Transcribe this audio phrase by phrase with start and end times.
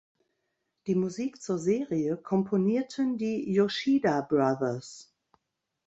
[0.87, 5.13] Die Musik zur Serie komponierten die Yoshida Brothers.